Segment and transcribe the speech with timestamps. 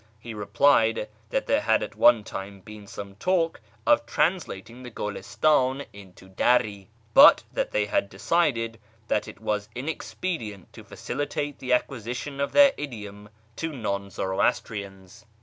[0.19, 5.85] He replied that there had at one time been some talk of translating the Gidistdn
[5.93, 8.79] into Dari, but that they had decided
[9.09, 15.25] that it was inexpedient to facilitate the acquisition of their idiom to non Zoroastrians.